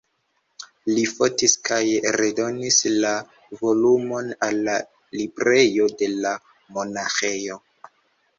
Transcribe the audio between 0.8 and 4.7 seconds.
Li fotis kaj redonis la volumon al